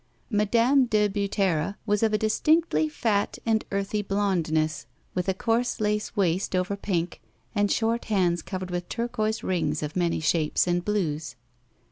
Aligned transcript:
Madame 0.31 0.85
de 0.85 1.07
Butera 1.07 1.75
was 1.85 2.01
of 2.01 2.11
a 2.11 2.17
distinctly 2.17 2.89
fat 2.89 3.37
and 3.45 3.63
earthy 3.71 4.01
blondness, 4.01 4.87
with 5.13 5.29
a 5.29 5.33
coarse 5.35 5.79
lace 5.79 6.15
waist 6.15 6.55
over 6.55 6.75
pink, 6.75 7.21
and 7.53 7.71
short 7.71 8.05
hands 8.05 8.41
covered 8.41 8.71
with 8.71 8.89
turquoise 8.89 9.43
rings 9.43 9.83
of 9.83 9.95
many 9.95 10.19
shapes 10.19 10.65
and 10.65 10.83
blues. 10.83 11.35